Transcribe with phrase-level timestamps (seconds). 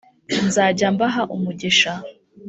[0.47, 1.91] nzajya mbaha umugisha